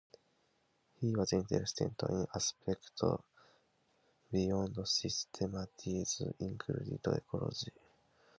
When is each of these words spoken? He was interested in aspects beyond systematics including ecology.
He 0.99 1.15
was 1.15 1.31
interested 1.31 1.93
in 2.09 2.25
aspects 2.33 2.91
beyond 4.31 4.75
systematics 4.77 6.27
including 6.39 6.99
ecology. 7.05 7.71